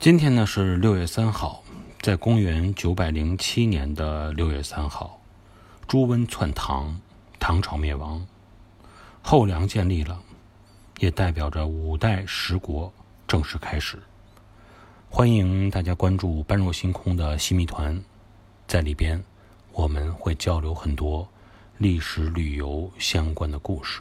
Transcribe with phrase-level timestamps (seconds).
[0.00, 1.62] 今天呢是六月三号
[2.00, 5.20] 在公元九百零七年的六月三号
[5.86, 6.98] 朱温篡唐
[7.38, 8.26] 唐朝灭亡。
[9.20, 10.18] 后梁建立了
[11.00, 12.90] 也代表着五代十国
[13.28, 14.02] 正式开始。
[15.10, 18.02] 欢迎大家关注般若星空的新密团
[18.66, 19.22] 在里边
[19.72, 21.28] 我们会交流很多
[21.76, 24.00] 历史旅游相关的故事。